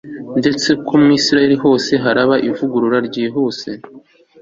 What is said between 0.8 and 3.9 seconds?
ko muri Isirayeli hose haraba ivugurura ryihuse